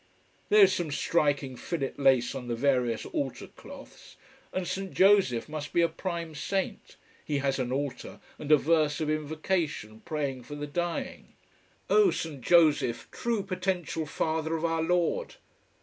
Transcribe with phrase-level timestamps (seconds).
[0.49, 4.17] There is some striking filet lace on the various altar cloths.
[4.51, 4.91] And St.
[4.91, 6.95] Joseph must be a prime saint.
[7.23, 11.33] He has an altar and a verse of invocation praying for the dying.
[11.87, 12.41] "Oh, St.
[12.41, 15.35] Joseph, true potential father of Our Lord."